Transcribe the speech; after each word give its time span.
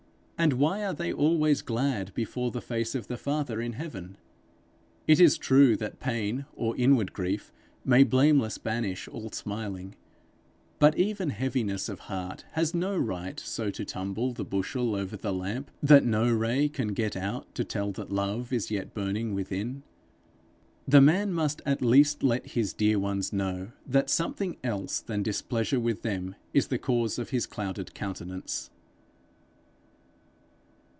And 0.43 0.53
why 0.53 0.83
are 0.83 0.93
they 0.95 1.13
always 1.13 1.61
glad 1.61 2.15
before 2.15 2.49
the 2.49 2.63
face 2.63 2.95
of 2.95 3.05
the 3.05 3.15
Father 3.15 3.61
in 3.61 3.73
heaven? 3.73 4.17
It 5.05 5.19
is 5.19 5.37
true 5.37 5.77
that 5.77 5.99
pain 5.99 6.45
or 6.55 6.75
inward 6.77 7.13
grief 7.13 7.51
may 7.85 8.03
blameless 8.03 8.57
banish 8.57 9.07
all 9.07 9.29
smiling, 9.29 9.93
but 10.79 10.97
even 10.97 11.29
heaviness 11.29 11.89
of 11.89 11.99
heart 12.09 12.43
has 12.53 12.73
no 12.73 12.97
right 12.97 13.39
so 13.39 13.69
to 13.69 13.85
tumble 13.85 14.33
the 14.33 14.43
bushel 14.43 14.95
over 14.95 15.15
the 15.15 15.31
lamp 15.31 15.69
that 15.83 16.05
no 16.05 16.27
ray 16.33 16.67
can 16.67 16.95
get 16.95 17.15
out 17.15 17.53
to 17.53 17.63
tell 17.63 17.91
that 17.91 18.11
love 18.11 18.51
is 18.51 18.71
yet 18.71 18.95
burning 18.95 19.35
within. 19.35 19.83
The 20.87 21.01
man 21.01 21.33
must 21.33 21.61
at 21.67 21.83
least 21.83 22.23
let 22.23 22.47
his 22.47 22.73
dear 22.73 22.97
ones 22.97 23.31
know 23.31 23.73
that 23.85 24.09
something 24.09 24.57
else 24.63 25.01
than 25.01 25.21
displeasure 25.21 25.79
with 25.79 26.01
them 26.01 26.33
is 26.51 26.69
the 26.69 26.79
cause 26.79 27.19
of 27.19 27.29
his 27.29 27.45
clouded 27.45 27.93
countenance. 27.93 28.71